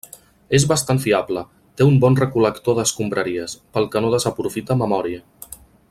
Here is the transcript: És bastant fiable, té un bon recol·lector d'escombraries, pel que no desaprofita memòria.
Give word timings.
És 0.59 0.63
bastant 0.69 1.01
fiable, 1.03 1.43
té 1.81 1.87
un 1.89 1.99
bon 2.05 2.17
recol·lector 2.21 2.79
d'escombraries, 2.79 3.55
pel 3.77 3.87
que 3.97 4.03
no 4.07 4.11
desaprofita 4.17 4.79
memòria. 4.85 5.23